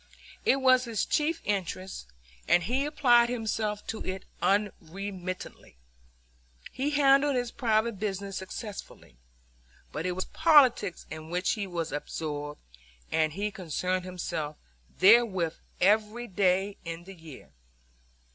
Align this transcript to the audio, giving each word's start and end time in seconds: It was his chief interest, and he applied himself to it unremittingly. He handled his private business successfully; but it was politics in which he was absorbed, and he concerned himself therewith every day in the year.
It 0.45 0.55
was 0.55 0.85
his 0.85 1.05
chief 1.05 1.43
interest, 1.45 2.07
and 2.47 2.63
he 2.63 2.85
applied 2.85 3.29
himself 3.29 3.85
to 3.85 4.03
it 4.03 4.25
unremittingly. 4.41 5.75
He 6.71 6.89
handled 6.89 7.35
his 7.35 7.51
private 7.51 7.99
business 7.99 8.35
successfully; 8.37 9.17
but 9.91 10.07
it 10.07 10.13
was 10.13 10.25
politics 10.25 11.05
in 11.11 11.29
which 11.29 11.51
he 11.51 11.67
was 11.67 11.91
absorbed, 11.91 12.61
and 13.11 13.33
he 13.33 13.51
concerned 13.51 14.03
himself 14.03 14.57
therewith 14.97 15.53
every 15.79 16.25
day 16.25 16.77
in 16.83 17.03
the 17.03 17.13
year. 17.13 17.51